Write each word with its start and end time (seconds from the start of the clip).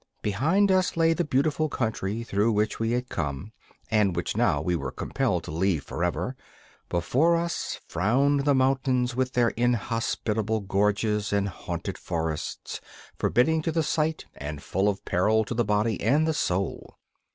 Behind 0.23 0.71
us 0.71 0.97
lay 0.97 1.13
the 1.13 1.23
beautiful 1.23 1.69
country 1.69 2.23
through 2.23 2.53
which 2.53 2.79
we 2.79 2.89
had 2.89 3.07
come, 3.07 3.51
and 3.91 4.15
which 4.15 4.35
now 4.35 4.59
we 4.59 4.75
were 4.75 4.89
compelled 4.91 5.43
to 5.43 5.51
leave 5.51 5.83
forever; 5.83 6.35
before 6.89 7.35
us 7.35 7.79
frowned 7.87 8.43
the 8.43 8.55
mountains 8.55 9.15
with 9.15 9.33
their 9.33 9.49
inhospitable 9.49 10.61
gorges 10.61 11.31
and 11.31 11.49
haunted 11.49 11.99
forests, 11.99 12.81
forbidding 13.19 13.61
to 13.61 13.71
the 13.71 13.83
sight 13.83 14.25
and 14.33 14.63
full 14.63 14.89
of 14.89 15.05
peril 15.05 15.45
to 15.45 15.53
the 15.53 15.63
body 15.63 16.01
and 16.01 16.27
the 16.27 16.33
soul. 16.33 16.97